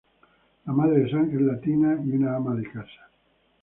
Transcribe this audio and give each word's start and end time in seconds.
La 0.65 0.73
madre 0.73 1.01
de 1.01 1.09
Sam 1.11 1.29
es 1.31 1.39
latina 1.41 1.95
y 2.03 2.09
una 2.13 2.35
ama 2.35 2.55
de 2.55 2.63
casa. 2.63 3.07